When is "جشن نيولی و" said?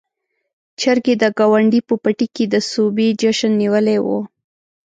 3.21-4.07